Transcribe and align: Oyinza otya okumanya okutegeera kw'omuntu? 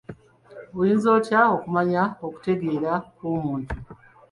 Oyinza 0.79 1.07
otya 1.17 1.39
okumanya 1.55 2.03
okutegeera 2.25 2.93
kw'omuntu? 3.15 3.71